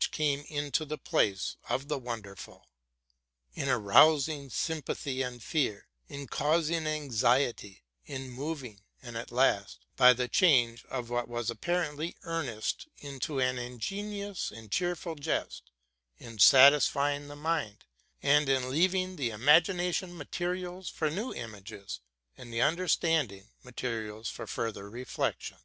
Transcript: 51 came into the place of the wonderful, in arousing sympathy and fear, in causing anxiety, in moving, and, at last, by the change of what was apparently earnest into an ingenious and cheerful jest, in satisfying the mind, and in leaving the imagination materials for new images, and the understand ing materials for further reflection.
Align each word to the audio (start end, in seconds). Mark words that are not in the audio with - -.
51 0.00 0.12
came 0.12 0.40
into 0.56 0.86
the 0.86 0.96
place 0.96 1.56
of 1.68 1.88
the 1.88 1.98
wonderful, 1.98 2.70
in 3.52 3.68
arousing 3.68 4.48
sympathy 4.48 5.20
and 5.20 5.42
fear, 5.42 5.88
in 6.08 6.26
causing 6.26 6.86
anxiety, 6.86 7.82
in 8.06 8.30
moving, 8.30 8.80
and, 9.02 9.14
at 9.14 9.30
last, 9.30 9.84
by 9.96 10.14
the 10.14 10.26
change 10.26 10.86
of 10.86 11.10
what 11.10 11.28
was 11.28 11.50
apparently 11.50 12.16
earnest 12.22 12.88
into 12.96 13.38
an 13.40 13.58
ingenious 13.58 14.50
and 14.50 14.72
cheerful 14.72 15.16
jest, 15.16 15.70
in 16.16 16.38
satisfying 16.38 17.28
the 17.28 17.36
mind, 17.36 17.84
and 18.22 18.48
in 18.48 18.70
leaving 18.70 19.16
the 19.16 19.28
imagination 19.28 20.16
materials 20.16 20.88
for 20.88 21.10
new 21.10 21.34
images, 21.34 22.00
and 22.38 22.50
the 22.54 22.62
understand 22.62 23.30
ing 23.32 23.50
materials 23.62 24.30
for 24.30 24.46
further 24.46 24.88
reflection. 24.88 25.58